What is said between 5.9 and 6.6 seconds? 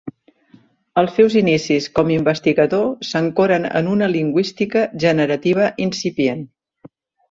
incipient.